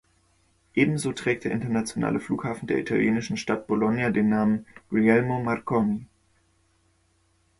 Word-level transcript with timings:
Ebenso 0.73 1.11
trägt 1.13 1.43
der 1.43 1.51
internationale 1.51 2.19
Flughafen 2.19 2.65
der 2.67 2.79
italienischen 2.79 3.37
Stadt 3.37 3.67
Bologna 3.67 4.09
den 4.09 4.29
Namen 4.29 4.65
"Guglielmo 4.89 5.43
Marconi". 5.43 6.07